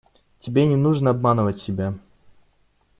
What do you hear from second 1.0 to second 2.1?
обманывать себя.